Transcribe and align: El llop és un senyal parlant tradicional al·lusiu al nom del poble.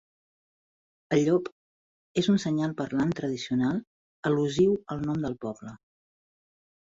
El 1.17 1.19
llop 1.25 1.51
és 2.21 2.29
un 2.33 2.41
senyal 2.43 2.73
parlant 2.79 3.11
tradicional 3.19 3.77
al·lusiu 4.31 4.73
al 4.97 5.05
nom 5.05 5.21
del 5.27 5.39
poble. 5.47 5.77